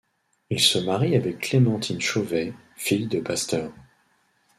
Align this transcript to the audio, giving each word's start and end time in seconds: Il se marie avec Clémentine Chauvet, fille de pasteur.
Il 0.49 0.59
se 0.59 0.79
marie 0.79 1.15
avec 1.15 1.37
Clémentine 1.37 2.01
Chauvet, 2.01 2.55
fille 2.75 3.05
de 3.05 3.19
pasteur. 3.19 3.71